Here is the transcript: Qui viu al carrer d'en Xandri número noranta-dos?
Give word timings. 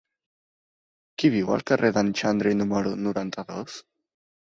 Qui 1.23 1.29
viu 1.35 1.51
al 1.55 1.63
carrer 1.71 1.91
d'en 1.97 2.09
Xandri 2.21 2.53
número 2.63 2.95
noranta-dos? 3.09 3.77